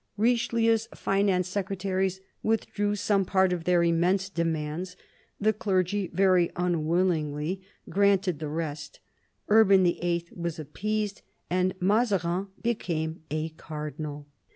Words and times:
Richelieu's 0.17 0.87
Finance 0.95 1.47
Secretaries 1.47 2.21
withdrew 2.41 2.95
some 2.95 3.23
part 3.23 3.53
of 3.53 3.65
their 3.65 3.83
im 3.83 3.99
mense 3.99 4.29
demands; 4.31 4.95
the 5.39 5.53
clergy, 5.53 6.07
very 6.11 6.49
unwillingly, 6.55 7.61
granted 7.87 8.39
the 8.39 8.47
rest; 8.49 8.99
Urban 9.47 9.83
VIII. 9.83 10.25
was 10.35 10.57
appeased, 10.57 11.21
and 11.51 11.75
Mazarin 11.79 12.47
became 12.63 13.21
a 13.29 13.49
Cardinal. 13.49 14.25